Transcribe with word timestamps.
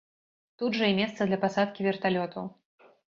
Тут 0.61 0.77
жа 0.79 0.87
і 0.93 0.95
месца 0.99 1.27
для 1.27 1.39
пасадкі 1.43 1.85
верталётаў. 1.89 2.49